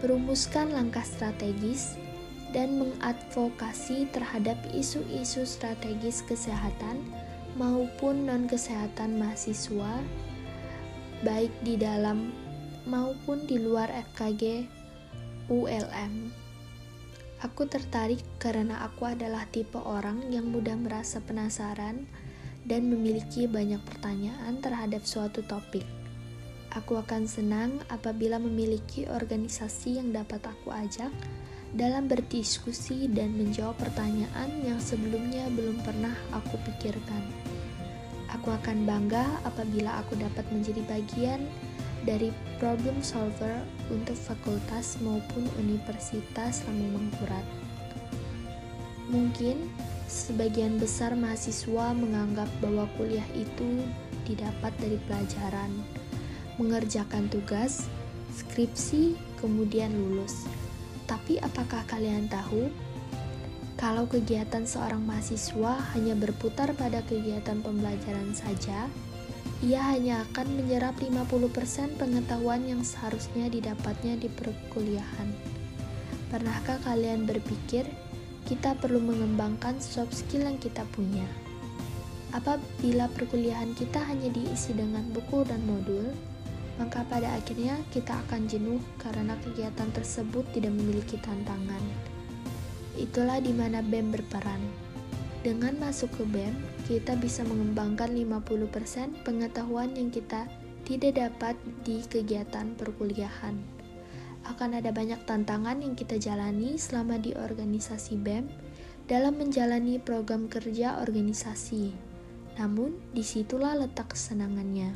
merumuskan 0.00 0.70
langkah 0.70 1.02
strategis, 1.02 1.98
dan 2.50 2.78
mengadvokasi 2.78 4.10
terhadap 4.10 4.58
isu-isu 4.74 5.46
strategis 5.46 6.22
kesehatan 6.26 7.02
maupun 7.54 8.26
non-kesehatan 8.26 9.18
mahasiswa, 9.18 10.02
baik 11.22 11.50
di 11.62 11.78
dalam 11.78 12.34
maupun 12.86 13.46
di 13.46 13.58
luar 13.58 13.90
FKG 13.90 14.66
ULM. 15.50 16.39
Aku 17.40 17.64
tertarik 17.64 18.20
karena 18.36 18.84
aku 18.84 19.08
adalah 19.08 19.48
tipe 19.48 19.80
orang 19.80 20.28
yang 20.28 20.52
mudah 20.52 20.76
merasa 20.76 21.24
penasaran 21.24 22.04
dan 22.68 22.92
memiliki 22.92 23.48
banyak 23.48 23.80
pertanyaan 23.80 24.60
terhadap 24.60 25.08
suatu 25.08 25.40
topik. 25.48 25.88
Aku 26.76 27.00
akan 27.00 27.24
senang 27.24 27.80
apabila 27.88 28.36
memiliki 28.36 29.08
organisasi 29.08 29.96
yang 30.04 30.12
dapat 30.12 30.44
aku 30.44 30.68
ajak 30.68 31.08
dalam 31.72 32.12
berdiskusi 32.12 33.08
dan 33.08 33.32
menjawab 33.32 33.78
pertanyaan 33.80 34.50
yang 34.60 34.76
sebelumnya 34.76 35.48
belum 35.56 35.80
pernah 35.80 36.12
aku 36.36 36.60
pikirkan. 36.68 37.24
Aku 38.36 38.52
akan 38.52 38.84
bangga 38.84 39.26
apabila 39.48 39.98
aku 40.04 40.14
dapat 40.20 40.44
menjadi 40.52 40.84
bagian 40.86 41.40
dari 42.08 42.32
problem 42.56 43.04
solver 43.04 43.60
untuk 43.92 44.16
fakultas 44.16 44.96
maupun 45.04 45.44
universitas 45.60 46.64
Lambung 46.64 46.96
Mangkurat. 46.96 47.46
Mungkin 49.10 49.68
sebagian 50.06 50.78
besar 50.78 51.18
mahasiswa 51.18 51.92
menganggap 51.92 52.48
bahwa 52.62 52.86
kuliah 52.94 53.26
itu 53.34 53.84
didapat 54.24 54.70
dari 54.78 54.96
pelajaran, 55.10 55.70
mengerjakan 56.56 57.26
tugas, 57.26 57.90
skripsi, 58.30 59.18
kemudian 59.42 59.90
lulus. 59.90 60.46
Tapi 61.10 61.42
apakah 61.42 61.82
kalian 61.90 62.30
tahu 62.30 62.70
kalau 63.80 64.04
kegiatan 64.04 64.68
seorang 64.68 65.00
mahasiswa 65.02 65.72
hanya 65.96 66.12
berputar 66.12 66.70
pada 66.76 67.00
kegiatan 67.08 67.64
pembelajaran 67.64 68.36
saja, 68.36 68.86
ia 69.60 69.92
hanya 69.92 70.24
akan 70.24 70.56
menyerap 70.56 70.96
50% 70.96 72.00
pengetahuan 72.00 72.64
yang 72.64 72.80
seharusnya 72.80 73.52
didapatnya 73.52 74.16
di 74.16 74.32
perkuliahan. 74.32 75.28
Pernahkah 76.32 76.80
kalian 76.80 77.28
berpikir 77.28 77.84
kita 78.48 78.72
perlu 78.80 79.04
mengembangkan 79.04 79.76
soft 79.84 80.16
skill 80.16 80.48
yang 80.48 80.56
kita 80.56 80.88
punya? 80.96 81.28
Apabila 82.32 83.10
perkuliahan 83.12 83.76
kita 83.76 84.00
hanya 84.00 84.32
diisi 84.32 84.72
dengan 84.72 85.04
buku 85.12 85.44
dan 85.44 85.60
modul, 85.68 86.08
maka 86.80 87.04
pada 87.04 87.28
akhirnya 87.36 87.76
kita 87.92 88.16
akan 88.24 88.48
jenuh 88.48 88.80
karena 88.96 89.36
kegiatan 89.44 89.92
tersebut 89.92 90.48
tidak 90.56 90.72
memiliki 90.72 91.20
tantangan. 91.20 91.84
Itulah 92.96 93.44
di 93.44 93.52
mana 93.52 93.84
BEM 93.84 94.08
berperan. 94.08 94.89
Dengan 95.40 95.72
masuk 95.80 96.12
ke 96.20 96.24
BEM, 96.28 96.52
kita 96.84 97.16
bisa 97.16 97.40
mengembangkan 97.48 98.12
50% 98.12 99.24
pengetahuan 99.24 99.96
yang 99.96 100.12
kita 100.12 100.44
tidak 100.84 101.16
dapat 101.16 101.56
di 101.84 102.04
kegiatan 102.04 102.76
perkuliahan. 102.76 103.56
Akan 104.44 104.76
ada 104.76 104.92
banyak 104.92 105.24
tantangan 105.24 105.80
yang 105.80 105.96
kita 105.96 106.20
jalani 106.20 106.76
selama 106.76 107.16
di 107.16 107.32
organisasi 107.32 108.20
BEM 108.20 108.52
dalam 109.08 109.40
menjalani 109.40 109.96
program 109.96 110.48
kerja 110.48 111.00
organisasi 111.00 112.10
namun, 112.60 113.00
di 113.16 113.24
situlah 113.24 113.72
letak 113.72 114.12
kesenangannya. 114.12 114.92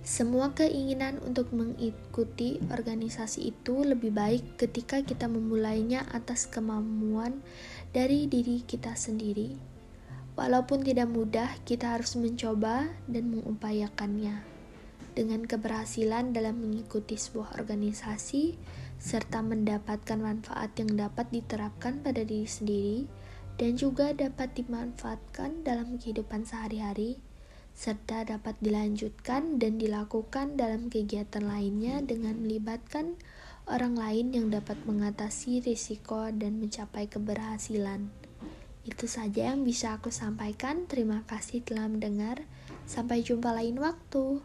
Semua 0.00 0.54
keinginan 0.54 1.18
untuk 1.22 1.50
mengikuti 1.54 2.62
organisasi 2.72 3.52
itu 3.52 3.84
lebih 3.84 4.10
baik 4.14 4.58
ketika 4.58 5.02
kita 5.02 5.26
memulainya 5.26 6.06
atas 6.10 6.46
kemampuan 6.46 7.42
dari 7.90 8.30
diri 8.30 8.62
kita 8.62 8.94
sendiri. 8.94 9.58
Walaupun 10.38 10.86
tidak 10.86 11.10
mudah, 11.10 11.50
kita 11.66 11.98
harus 11.98 12.14
mencoba 12.14 12.86
dan 13.10 13.34
mengupayakannya. 13.34 14.46
Dengan 15.10 15.42
keberhasilan 15.42 16.30
dalam 16.30 16.62
mengikuti 16.62 17.18
sebuah 17.18 17.58
organisasi 17.58 18.54
serta 19.00 19.42
mendapatkan 19.42 20.16
manfaat 20.22 20.70
yang 20.78 20.94
dapat 20.94 21.28
diterapkan 21.34 21.98
pada 22.00 22.22
diri 22.22 22.46
sendiri, 22.46 22.98
dan 23.58 23.76
juga 23.76 24.14
dapat 24.16 24.54
dimanfaatkan 24.56 25.66
dalam 25.66 25.98
kehidupan 25.98 26.46
sehari-hari, 26.46 27.20
serta 27.74 28.24
dapat 28.24 28.56
dilanjutkan 28.62 29.58
dan 29.58 29.76
dilakukan 29.76 30.56
dalam 30.56 30.88
kegiatan 30.88 31.44
lainnya 31.44 32.00
dengan 32.00 32.40
melibatkan 32.40 33.18
orang 33.68 33.98
lain 33.98 34.32
yang 34.32 34.46
dapat 34.48 34.80
mengatasi 34.88 35.60
risiko 35.60 36.30
dan 36.32 36.60
mencapai 36.60 37.10
keberhasilan. 37.10 38.08
Itu 38.86 39.04
saja 39.04 39.52
yang 39.52 39.66
bisa 39.66 40.00
aku 40.00 40.08
sampaikan. 40.08 40.88
Terima 40.88 41.20
kasih 41.28 41.60
telah 41.60 41.90
mendengar. 41.90 42.40
Sampai 42.88 43.20
jumpa 43.20 43.52
lain 43.52 43.76
waktu. 43.76 44.40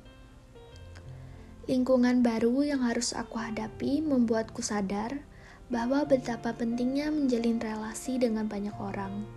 Lingkungan 1.72 2.20
baru 2.20 2.68
yang 2.68 2.84
harus 2.84 3.16
aku 3.16 3.40
hadapi 3.40 4.04
membuatku 4.04 4.60
sadar 4.60 5.24
bahwa 5.68 6.08
betapa 6.08 6.56
pentingnya 6.56 7.12
menjalin 7.12 7.60
relasi 7.60 8.16
dengan 8.16 8.48
banyak 8.48 8.76
orang. 8.80 9.28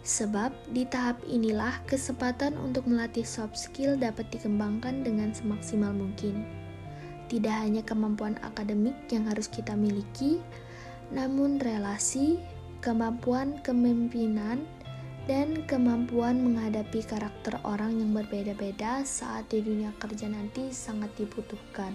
Sebab 0.00 0.52
di 0.72 0.88
tahap 0.88 1.20
inilah 1.28 1.76
kesempatan 1.84 2.56
untuk 2.56 2.88
melatih 2.88 3.24
soft 3.24 3.56
skill 3.56 4.00
dapat 4.00 4.28
dikembangkan 4.32 5.04
dengan 5.04 5.32
semaksimal 5.36 5.92
mungkin. 5.92 6.44
Tidak 7.28 7.52
hanya 7.52 7.84
kemampuan 7.84 8.40
akademik 8.40 8.96
yang 9.12 9.28
harus 9.28 9.46
kita 9.46 9.76
miliki, 9.76 10.40
namun 11.12 11.60
relasi, 11.60 12.40
kemampuan 12.80 13.60
kepemimpinan, 13.60 14.64
dan 15.28 15.62
kemampuan 15.68 16.42
menghadapi 16.42 17.04
karakter 17.06 17.54
orang 17.62 18.00
yang 18.02 18.10
berbeda-beda 18.16 19.04
saat 19.04 19.46
di 19.52 19.62
dunia 19.62 19.92
kerja 20.00 20.26
nanti 20.26 20.72
sangat 20.72 21.12
dibutuhkan. 21.14 21.92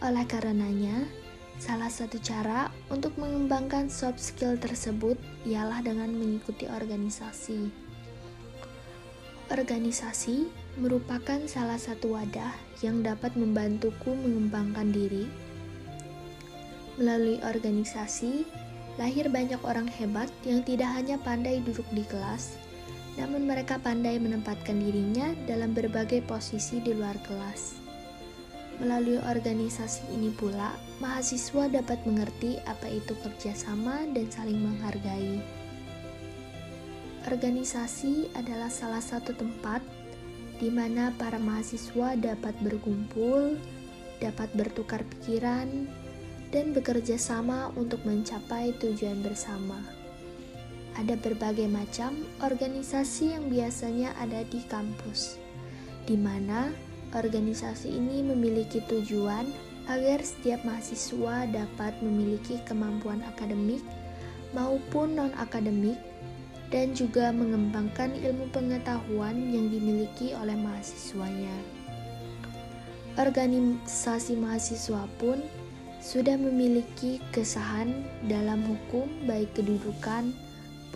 Oleh 0.00 0.24
karenanya, 0.24 1.04
salah 1.60 1.92
satu 1.92 2.16
cara 2.22 2.72
untuk 2.88 3.16
mengembangkan 3.20 3.92
soft 3.92 4.20
skill 4.22 4.56
tersebut 4.56 5.18
ialah 5.44 5.84
dengan 5.84 6.08
mengikuti 6.14 6.70
organisasi. 6.70 7.68
Organisasi 9.52 10.48
merupakan 10.80 11.44
salah 11.44 11.76
satu 11.76 12.16
wadah 12.16 12.56
yang 12.80 13.04
dapat 13.04 13.36
membantuku 13.36 14.16
mengembangkan 14.16 14.88
diri. 14.94 15.28
Melalui 16.96 17.40
organisasi, 17.44 18.48
Lahir 19.00 19.32
banyak 19.32 19.60
orang 19.64 19.88
hebat 19.88 20.28
yang 20.44 20.60
tidak 20.68 20.92
hanya 20.92 21.16
pandai 21.16 21.64
duduk 21.64 21.88
di 21.96 22.04
kelas, 22.04 22.60
namun 23.16 23.48
mereka 23.48 23.80
pandai 23.80 24.20
menempatkan 24.20 24.76
dirinya 24.76 25.32
dalam 25.48 25.72
berbagai 25.72 26.20
posisi 26.28 26.76
di 26.84 26.92
luar 26.92 27.16
kelas. 27.24 27.81
Melalui 28.80 29.20
organisasi 29.20 30.08
ini 30.14 30.32
pula, 30.32 30.72
mahasiswa 31.02 31.68
dapat 31.68 32.00
mengerti 32.08 32.56
apa 32.64 32.88
itu 32.88 33.12
kerjasama 33.20 34.08
dan 34.16 34.26
saling 34.32 34.56
menghargai. 34.56 35.42
Organisasi 37.28 38.32
adalah 38.34 38.72
salah 38.72 39.04
satu 39.04 39.36
tempat 39.36 39.84
di 40.62 40.70
mana 40.70 41.10
para 41.18 41.42
mahasiswa 41.42 42.14
dapat 42.14 42.54
berkumpul, 42.62 43.58
dapat 44.22 44.46
bertukar 44.54 45.02
pikiran, 45.02 45.90
dan 46.54 46.70
bekerja 46.70 47.18
sama 47.18 47.74
untuk 47.74 48.04
mencapai 48.06 48.70
tujuan 48.78 49.18
bersama. 49.26 49.80
Ada 50.94 51.16
berbagai 51.18 51.66
macam 51.66 52.14
organisasi 52.44 53.32
yang 53.32 53.48
biasanya 53.48 54.12
ada 54.20 54.44
di 54.44 54.60
kampus, 54.68 55.40
di 56.04 56.14
mana 56.14 56.70
organisasi 57.12 57.92
ini 57.92 58.24
memiliki 58.24 58.80
tujuan 58.88 59.48
agar 59.90 60.22
setiap 60.22 60.62
mahasiswa 60.62 61.48
dapat 61.50 61.92
memiliki 62.00 62.60
kemampuan 62.64 63.20
akademik 63.26 63.82
maupun 64.54 65.16
non-akademik 65.16 65.98
dan 66.72 66.96
juga 66.96 67.28
mengembangkan 67.34 68.16
ilmu 68.16 68.48
pengetahuan 68.48 69.36
yang 69.52 69.68
dimiliki 69.68 70.32
oleh 70.32 70.56
mahasiswanya. 70.56 71.52
Organisasi 73.20 74.40
mahasiswa 74.40 75.04
pun 75.20 75.36
sudah 76.00 76.34
memiliki 76.40 77.20
kesahan 77.30 77.92
dalam 78.24 78.64
hukum 78.64 79.04
baik 79.28 79.52
kedudukan, 79.52 80.32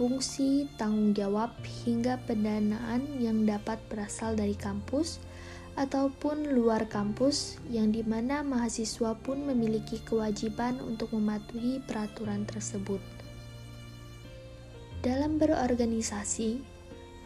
fungsi, 0.01 0.65
tanggung 0.81 1.13
jawab, 1.13 1.53
hingga 1.85 2.17
pendanaan 2.25 3.05
yang 3.21 3.45
dapat 3.45 3.77
berasal 3.93 4.33
dari 4.33 4.57
kampus 4.57 5.21
ataupun 5.77 6.57
luar 6.57 6.89
kampus 6.89 7.61
yang 7.69 7.93
di 7.93 8.01
mana 8.01 8.41
mahasiswa 8.41 9.13
pun 9.21 9.45
memiliki 9.45 10.01
kewajiban 10.03 10.81
untuk 10.81 11.13
mematuhi 11.13 11.85
peraturan 11.85 12.49
tersebut. 12.49 12.99
Dalam 15.05 15.37
berorganisasi, 15.37 16.59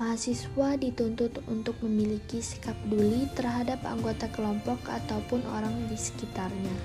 mahasiswa 0.02 0.68
dituntut 0.76 1.40
untuk 1.46 1.78
memiliki 1.80 2.42
sikap 2.42 2.74
peduli 2.84 3.30
terhadap 3.38 3.80
anggota 3.86 4.26
kelompok 4.34 4.82
ataupun 4.84 5.46
orang 5.46 5.72
di 5.86 5.96
sekitarnya. 5.96 6.76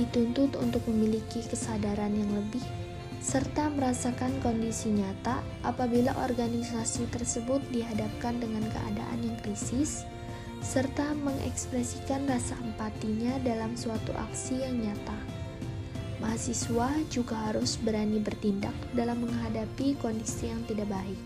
Dituntut 0.00 0.56
untuk 0.56 0.80
memiliki 0.88 1.44
kesadaran 1.44 2.16
yang 2.16 2.32
lebih 2.32 2.64
serta 3.20 3.68
merasakan 3.76 4.32
kondisi 4.40 4.88
nyata 4.88 5.44
apabila 5.60 6.16
organisasi 6.24 7.04
tersebut 7.12 7.60
dihadapkan 7.68 8.40
dengan 8.40 8.64
keadaan 8.72 9.20
yang 9.20 9.36
krisis, 9.44 10.08
serta 10.60 11.16
mengekspresikan 11.16 12.28
rasa 12.28 12.56
empatinya 12.60 13.36
dalam 13.44 13.74
suatu 13.74 14.12
aksi 14.16 14.60
yang 14.60 14.80
nyata. 14.80 15.18
Mahasiswa 16.20 16.88
juga 17.08 17.36
harus 17.48 17.80
berani 17.80 18.20
bertindak 18.20 18.76
dalam 18.92 19.24
menghadapi 19.24 19.96
kondisi 19.98 20.52
yang 20.52 20.60
tidak 20.68 20.92
baik. 20.92 21.20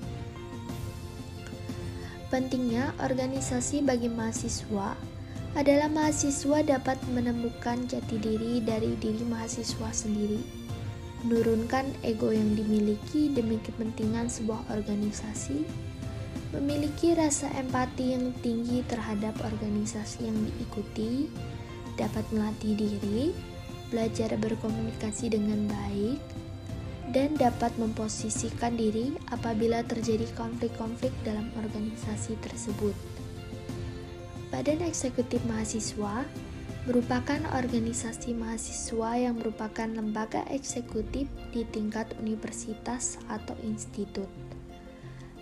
Pentingnya 2.31 2.94
organisasi 3.03 3.83
bagi 3.83 4.11
mahasiswa 4.11 4.94
adalah 5.55 5.87
mahasiswa 5.90 6.66
dapat 6.66 6.99
menemukan 7.11 7.87
jati 7.87 8.18
diri 8.18 8.59
dari 8.62 8.99
diri 8.99 9.23
mahasiswa 9.27 9.90
sendiri 9.90 10.64
menurunkan 11.25 11.88
ego 12.05 12.29
yang 12.31 12.53
dimiliki 12.53 13.33
demi 13.33 13.57
kepentingan 13.64 14.29
sebuah 14.29 14.61
organisasi, 14.68 15.64
memiliki 16.55 17.19
rasa 17.19 17.51
empati 17.59 18.14
yang 18.14 18.31
tinggi 18.40 18.87
terhadap 18.87 19.35
organisasi 19.43 20.31
yang 20.31 20.38
diikuti, 20.38 21.27
dapat 21.99 22.23
melatih 22.31 22.75
diri, 22.79 23.35
belajar 23.90 24.35
berkomunikasi 24.38 25.35
dengan 25.35 25.67
baik, 25.67 26.19
dan 27.12 27.37
dapat 27.37 27.71
memposisikan 27.77 28.75
diri 28.79 29.14
apabila 29.31 29.85
terjadi 29.85 30.25
konflik-konflik 30.35 31.12
dalam 31.27 31.51
organisasi 31.59 32.38
tersebut. 32.40 32.97
Badan 34.49 34.87
Eksekutif 34.87 35.43
Mahasiswa 35.51 36.23
merupakan 36.85 37.40
organisasi 37.57 38.37
mahasiswa 38.37 39.17
yang 39.17 39.40
merupakan 39.40 39.88
lembaga 39.88 40.45
eksekutif 40.53 41.25
di 41.49 41.64
tingkat 41.73 42.12
universitas 42.21 43.17
atau 43.33 43.57
institut. 43.64 44.29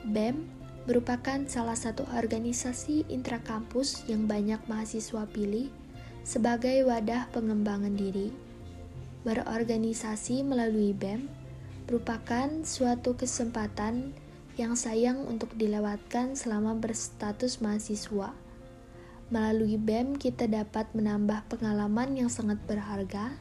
BEM 0.07 0.62
merupakan 0.85 1.43
salah 1.47 1.79
satu 1.79 2.07
organisasi 2.11 3.07
intrakampus 3.11 4.07
yang 4.11 4.27
banyak 4.27 4.59
mahasiswa 4.67 5.27
pilih 5.31 5.71
sebagai 6.23 6.87
wadah 6.87 7.31
pengembangan 7.31 7.95
diri. 7.95 8.35
Berorganisasi 9.23 10.43
melalui 10.43 10.95
BEM 10.95 11.31
merupakan 11.87 12.49
suatu 12.67 13.15
kesempatan 13.15 14.15
yang 14.59 14.75
sayang 14.75 15.23
untuk 15.27 15.55
dilewatkan 15.55 16.35
selama 16.35 16.75
berstatus 16.79 17.63
mahasiswa 17.63 18.35
Melalui 19.33 19.81
BEM 19.81 20.21
kita 20.21 20.45
dapat 20.45 20.93
menambah 20.93 21.49
pengalaman 21.49 22.21
yang 22.21 22.29
sangat 22.29 22.61
berharga. 22.69 23.33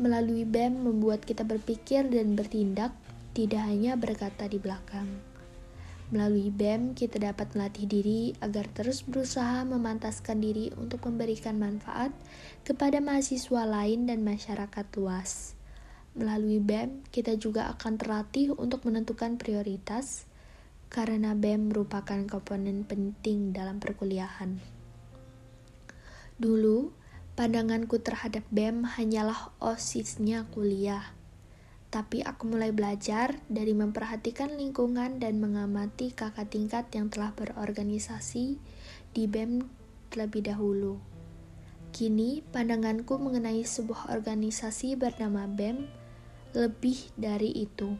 Melalui 0.00 0.48
BEM 0.48 0.88
membuat 0.88 1.28
kita 1.28 1.44
berpikir 1.44 2.08
dan 2.08 2.32
bertindak, 2.32 2.96
tidak 3.36 3.60
hanya 3.60 3.92
berkata 3.92 4.48
di 4.48 4.56
belakang. 4.56 5.31
Melalui 6.12 6.52
BEM 6.52 6.92
kita 6.92 7.16
dapat 7.16 7.56
melatih 7.56 7.88
diri 7.88 8.36
agar 8.44 8.68
terus 8.68 9.00
berusaha 9.00 9.64
memantaskan 9.64 10.44
diri 10.44 10.68
untuk 10.76 11.08
memberikan 11.08 11.56
manfaat 11.56 12.12
kepada 12.68 13.00
mahasiswa 13.00 13.64
lain 13.64 14.04
dan 14.04 14.20
masyarakat 14.20 14.86
luas. 15.00 15.56
Melalui 16.12 16.60
BEM 16.60 17.08
kita 17.08 17.40
juga 17.40 17.72
akan 17.72 17.96
terlatih 17.96 18.52
untuk 18.60 18.84
menentukan 18.84 19.40
prioritas 19.40 20.28
karena 20.92 21.32
BEM 21.32 21.72
merupakan 21.72 22.20
komponen 22.28 22.84
penting 22.84 23.56
dalam 23.56 23.80
perkuliahan. 23.80 24.60
Dulu, 26.36 26.92
pandanganku 27.32 27.96
terhadap 28.04 28.44
BEM 28.52 28.84
hanyalah 29.00 29.56
osisnya 29.64 30.44
kuliah. 30.52 31.16
Tapi 31.92 32.24
aku 32.24 32.48
mulai 32.48 32.72
belajar 32.72 33.36
dari 33.52 33.76
memperhatikan 33.76 34.56
lingkungan 34.56 35.20
dan 35.20 35.44
mengamati 35.44 36.08
kakak 36.16 36.48
tingkat 36.48 36.88
yang 36.96 37.12
telah 37.12 37.36
berorganisasi 37.36 38.56
di 39.12 39.24
BEM 39.28 39.68
terlebih 40.08 40.48
dahulu. 40.48 40.96
Kini, 41.92 42.40
pandanganku 42.48 43.20
mengenai 43.20 43.60
sebuah 43.60 44.08
organisasi 44.08 44.96
bernama 44.96 45.44
BEM 45.44 45.84
lebih 46.56 47.12
dari 47.20 47.52
itu. 47.52 47.92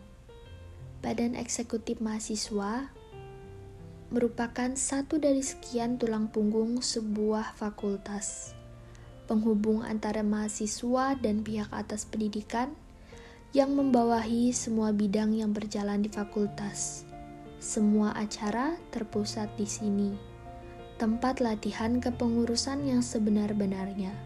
Badan 1.04 1.36
Eksekutif 1.36 2.00
Mahasiswa 2.00 2.88
merupakan 4.08 4.72
satu 4.72 5.20
dari 5.20 5.44
sekian 5.44 6.00
tulang 6.00 6.32
punggung 6.32 6.80
sebuah 6.80 7.52
fakultas, 7.56 8.56
penghubung 9.28 9.84
antara 9.84 10.24
mahasiswa 10.24 11.16
dan 11.20 11.44
pihak 11.44 11.68
atas 11.72 12.08
pendidikan 12.08 12.72
yang 13.52 13.76
membawahi 13.76 14.48
semua 14.48 14.96
bidang 14.96 15.36
yang 15.36 15.52
berjalan 15.52 16.00
di 16.00 16.08
fakultas. 16.08 17.04
Semua 17.60 18.16
acara 18.16 18.80
terpusat 18.88 19.52
di 19.60 19.68
sini, 19.68 20.16
tempat 20.96 21.44
latihan 21.44 22.00
kepengurusan 22.00 22.88
yang 22.88 23.04
sebenar-benarnya. 23.04 24.16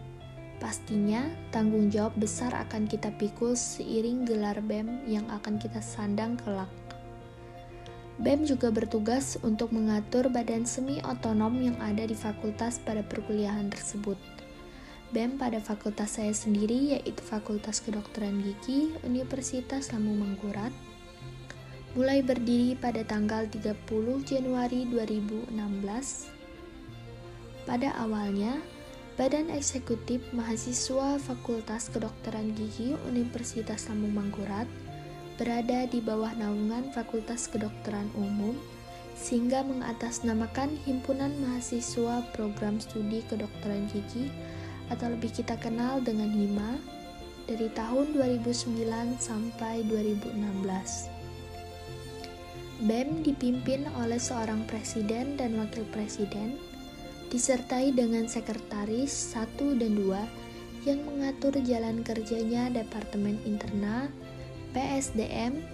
Pastinya, 0.63 1.27
tanggung 1.51 1.91
jawab 1.91 2.15
besar 2.15 2.55
akan 2.55 2.87
kita 2.87 3.11
pikul 3.19 3.51
seiring 3.51 4.23
gelar 4.23 4.63
BEM 4.63 5.03
yang 5.03 5.27
akan 5.27 5.59
kita 5.59 5.83
sandang 5.83 6.39
kelak. 6.39 6.71
BEM 8.23 8.47
juga 8.47 8.71
bertugas 8.71 9.35
untuk 9.43 9.75
mengatur 9.75 10.31
badan 10.31 10.63
semi 10.63 11.03
otonom 11.03 11.51
yang 11.59 11.75
ada 11.83 12.07
di 12.07 12.15
fakultas 12.15 12.79
pada 12.79 13.03
perkuliahan 13.03 13.67
tersebut. 13.75 14.36
BEM 15.15 15.39
pada 15.39 15.63
fakultas 15.63 16.19
saya 16.19 16.35
sendiri 16.35 16.91
yaitu 16.91 17.23
Fakultas 17.23 17.79
Kedokteran 17.79 18.43
Gigi 18.43 18.91
Universitas 19.07 19.95
Lambung 19.95 20.19
Mangkurat 20.19 20.75
mulai 21.95 22.19
berdiri 22.19 22.75
pada 22.75 23.07
tanggal 23.07 23.47
30 23.47 23.87
Januari 24.27 24.83
2016. 24.91 25.55
Pada 27.63 27.89
awalnya, 28.03 28.59
Badan 29.15 29.47
Eksekutif 29.47 30.19
Mahasiswa 30.35 31.15
Fakultas 31.23 31.87
Kedokteran 31.87 32.51
Gigi 32.51 32.91
Universitas 33.07 33.87
Lambung 33.87 34.11
Mangkurat 34.11 34.67
berada 35.39 35.87
di 35.87 36.03
bawah 36.03 36.35
naungan 36.35 36.91
Fakultas 36.91 37.47
Kedokteran 37.47 38.11
Umum 38.19 38.59
sehingga 39.15 39.63
mengatasnamakan 39.63 40.75
Himpunan 40.83 41.31
Mahasiswa 41.39 42.27
Program 42.35 42.83
Studi 42.83 43.23
Kedokteran 43.23 43.87
Gigi 43.87 44.29
atau 44.91 45.11
lebih 45.11 45.31
kita 45.31 45.59
kenal 45.59 45.99
dengan 45.99 46.31
HIMA 46.31 46.79
dari 47.47 47.71
tahun 47.71 48.11
2009 48.15 48.83
sampai 49.19 49.87
2016. 49.87 51.17
BEM 52.77 53.25
dipimpin 53.25 53.89
oleh 53.97 54.21
seorang 54.21 54.61
presiden 54.69 55.33
dan 55.33 55.57
wakil 55.57 55.81
presiden, 55.89 56.61
disertai 57.33 57.89
dengan 57.89 58.29
sekretaris 58.29 59.33
1 59.33 59.81
dan 59.81 59.97
2 59.97 60.85
yang 60.85 61.01
mengatur 61.03 61.57
jalan 61.65 62.05
kerjanya 62.05 62.69
Departemen 62.69 63.41
Internal, 63.49 64.07
PSDM, 64.77 65.65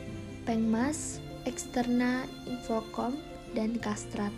Pengmas, 0.48 1.20
Eksterna 1.44 2.24
Infocom, 2.48 3.20
dan 3.52 3.78
Kastrat. 3.78 4.32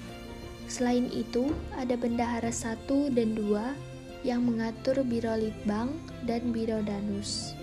Selain 0.66 1.06
itu, 1.14 1.54
ada 1.78 1.94
bendahara 1.94 2.50
1 2.50 3.14
dan 3.14 3.38
2 3.38 3.95
yang 4.26 4.42
mengatur 4.42 5.06
Biro 5.06 5.38
Litbang 5.38 5.94
dan 6.26 6.50
Biro 6.50 6.82
Danus. 6.82 7.54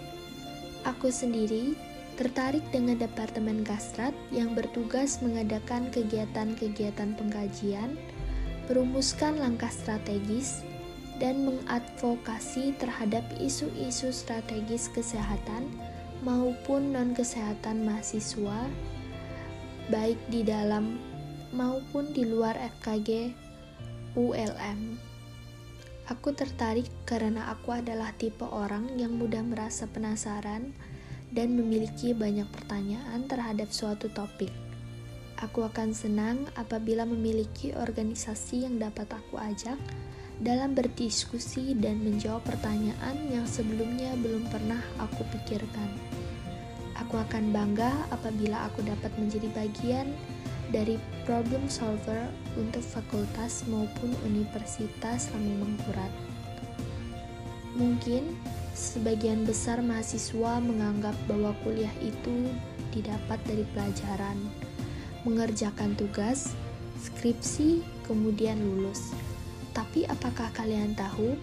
Aku 0.87 1.11
sendiri 1.11 1.75
tertarik 2.15 2.63
dengan 2.71 3.03
Departemen 3.03 3.67
Kastrat 3.67 4.15
yang 4.31 4.55
bertugas 4.55 5.19
mengadakan 5.19 5.91
kegiatan-kegiatan 5.91 7.19
pengkajian, 7.19 7.99
merumuskan 8.71 9.43
langkah 9.43 9.75
strategis, 9.75 10.63
dan 11.19 11.43
mengadvokasi 11.43 12.79
terhadap 12.79 13.27
isu-isu 13.43 14.15
strategis 14.15 14.87
kesehatan 14.95 15.67
maupun 16.23 16.95
non-kesehatan 16.95 17.83
mahasiswa, 17.83 18.71
baik 19.91 20.19
di 20.31 20.47
dalam 20.47 20.99
maupun 21.51 22.11
di 22.15 22.23
luar 22.27 22.55
FKG 22.55 23.35
ULM. 24.15 25.12
Aku 26.11 26.35
tertarik 26.35 26.91
karena 27.07 27.47
aku 27.55 27.79
adalah 27.79 28.11
tipe 28.19 28.43
orang 28.43 28.99
yang 28.99 29.15
mudah 29.15 29.47
merasa 29.47 29.87
penasaran 29.87 30.75
dan 31.31 31.55
memiliki 31.55 32.11
banyak 32.11 32.51
pertanyaan 32.51 33.31
terhadap 33.31 33.71
suatu 33.71 34.11
topik. 34.11 34.51
Aku 35.39 35.63
akan 35.63 35.95
senang 35.95 36.47
apabila 36.59 37.07
memiliki 37.07 37.71
organisasi 37.75 38.67
yang 38.67 38.83
dapat 38.83 39.11
aku 39.15 39.39
ajak 39.39 39.79
dalam 40.43 40.75
berdiskusi 40.75 41.79
dan 41.79 42.03
menjawab 42.03 42.43
pertanyaan 42.43 43.15
yang 43.31 43.47
sebelumnya 43.47 44.11
belum 44.19 44.51
pernah 44.51 44.83
aku 44.99 45.23
pikirkan. 45.35 45.91
Aku 46.99 47.15
akan 47.19 47.55
bangga 47.55 48.11
apabila 48.11 48.67
aku 48.67 48.83
dapat 48.87 49.11
menjadi 49.19 49.51
bagian 49.55 50.15
dari 50.73 50.97
problem 51.29 51.69
solver 51.69 52.27
untuk 52.57 52.83
fakultas 52.83 53.63
maupun 53.69 54.11
universitas 54.25 55.29
Lambung 55.31 55.77
Mangkurat. 55.77 56.13
Mungkin 57.77 58.37
sebagian 58.73 59.45
besar 59.45 59.85
mahasiswa 59.85 60.59
menganggap 60.61 61.15
bahwa 61.29 61.53
kuliah 61.61 61.93
itu 62.01 62.49
didapat 62.93 63.41
dari 63.45 63.65
pelajaran, 63.73 64.37
mengerjakan 65.29 65.93
tugas, 65.97 66.53
skripsi, 67.01 67.85
kemudian 68.09 68.61
lulus. 68.61 69.13
Tapi 69.73 70.05
apakah 70.05 70.53
kalian 70.53 70.93
tahu 70.93 71.37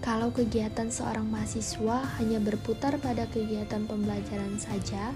kalau 0.00 0.32
kegiatan 0.32 0.88
seorang 0.88 1.28
mahasiswa 1.28 2.02
hanya 2.18 2.40
berputar 2.40 2.96
pada 2.98 3.28
kegiatan 3.28 3.84
pembelajaran 3.84 4.56
saja, 4.56 5.12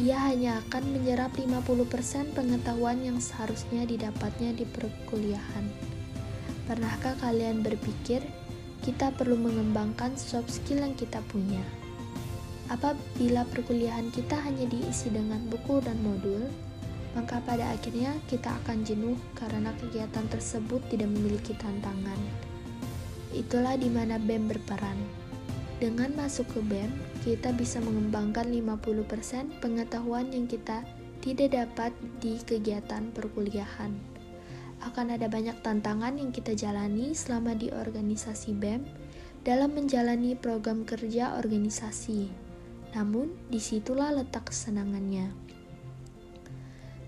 ia 0.00 0.16
hanya 0.16 0.64
akan 0.64 0.88
menyerap 0.88 1.36
50% 1.36 2.32
pengetahuan 2.32 3.04
yang 3.04 3.20
seharusnya 3.20 3.84
didapatnya 3.84 4.56
di 4.56 4.64
perkuliahan. 4.64 5.68
Pernahkah 6.64 7.12
kalian 7.20 7.60
berpikir 7.60 8.24
kita 8.80 9.12
perlu 9.12 9.36
mengembangkan 9.36 10.16
soft 10.16 10.48
skill 10.48 10.80
yang 10.80 10.96
kita 10.96 11.20
punya. 11.28 11.60
Apabila 12.72 13.44
perkuliahan 13.52 14.08
kita 14.08 14.40
hanya 14.40 14.64
diisi 14.64 15.12
dengan 15.12 15.44
buku 15.52 15.84
dan 15.84 16.00
modul, 16.00 16.48
maka 17.12 17.44
pada 17.44 17.68
akhirnya 17.76 18.16
kita 18.32 18.48
akan 18.64 18.88
jenuh 18.88 19.20
karena 19.36 19.76
kegiatan 19.76 20.24
tersebut 20.32 20.80
tidak 20.88 21.12
memiliki 21.12 21.52
tantangan. 21.60 22.16
Itulah 23.36 23.76
di 23.76 23.92
mana 23.92 24.16
BEM 24.16 24.48
berperan. 24.48 25.21
Dengan 25.82 26.14
masuk 26.14 26.46
ke 26.54 26.62
BEM, 26.62 26.94
kita 27.26 27.50
bisa 27.50 27.82
mengembangkan 27.82 28.46
50% 28.46 29.58
pengetahuan 29.58 30.30
yang 30.30 30.46
kita 30.46 30.86
tidak 31.18 31.58
dapat 31.58 31.90
di 32.22 32.38
kegiatan 32.38 33.10
perkuliahan 33.10 34.12
akan 34.82 35.14
ada 35.14 35.30
banyak 35.30 35.54
tantangan 35.62 36.18
yang 36.18 36.34
kita 36.34 36.58
jalani 36.58 37.14
selama 37.14 37.54
di 37.54 37.70
organisasi 37.70 38.50
BEM 38.58 38.82
dalam 39.46 39.74
menjalani 39.74 40.34
program 40.34 40.82
kerja 40.82 41.38
organisasi. 41.38 42.30
Namun, 42.94 43.32
di 43.48 43.62
situlah 43.62 44.10
letak 44.12 44.50
kesenangannya. 44.50 45.30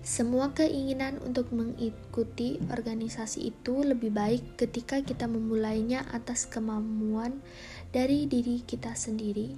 Semua 0.05 0.53
keinginan 0.53 1.17
untuk 1.25 1.49
mengikuti 1.49 2.61
organisasi 2.69 3.49
itu 3.49 3.81
lebih 3.81 4.13
baik 4.13 4.53
ketika 4.53 5.01
kita 5.01 5.25
memulainya 5.25 6.05
atas 6.13 6.45
kemampuan 6.45 7.41
dari 7.89 8.29
diri 8.29 8.61
kita 8.61 8.93
sendiri. 8.93 9.57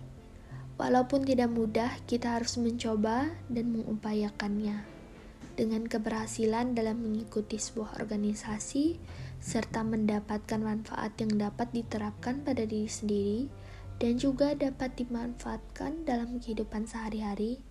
Walaupun 0.80 1.28
tidak 1.28 1.52
mudah, 1.52 1.92
kita 2.08 2.40
harus 2.40 2.56
mencoba 2.56 3.28
dan 3.52 3.76
mengupayakannya 3.76 4.88
dengan 5.60 5.84
keberhasilan 5.84 6.72
dalam 6.72 7.04
mengikuti 7.04 7.60
sebuah 7.60 8.00
organisasi 8.00 8.96
serta 9.44 9.84
mendapatkan 9.84 10.64
manfaat 10.64 11.12
yang 11.20 11.36
dapat 11.36 11.76
diterapkan 11.76 12.48
pada 12.48 12.64
diri 12.64 12.88
sendiri 12.88 13.40
dan 14.00 14.16
juga 14.16 14.56
dapat 14.56 14.96
dimanfaatkan 14.96 16.08
dalam 16.08 16.40
kehidupan 16.40 16.88
sehari-hari 16.88 17.67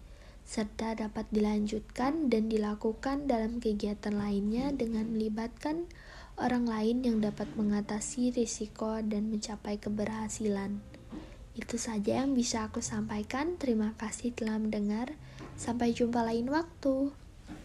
serta 0.47 0.95
dapat 0.95 1.27
dilanjutkan 1.35 2.31
dan 2.31 2.47
dilakukan 2.47 3.27
dalam 3.27 3.59
kegiatan 3.59 4.15
lainnya 4.15 4.71
dengan 4.71 5.11
melibatkan 5.11 5.91
orang 6.39 6.71
lain 6.71 7.03
yang 7.03 7.19
dapat 7.19 7.51
mengatasi 7.59 8.31
risiko 8.31 9.03
dan 9.03 9.27
mencapai 9.27 9.83
keberhasilan. 9.83 10.79
Itu 11.59 11.83
saja 11.83 12.23
yang 12.23 12.39
bisa 12.39 12.71
aku 12.71 12.79
sampaikan. 12.79 13.59
Terima 13.59 13.99
kasih 13.99 14.31
telah 14.37 14.61
mendengar. 14.63 15.19
Sampai 15.59 15.97
jumpa 15.97 16.23
lain 16.23 16.47
waktu. 16.53 17.26